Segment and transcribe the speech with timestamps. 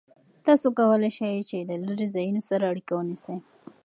[0.45, 3.37] تاسو کولای شئ چې له لرې ځایونو سره اړیکه ونیسئ.